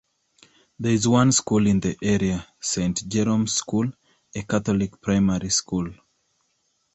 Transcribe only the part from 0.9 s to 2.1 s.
is one school in the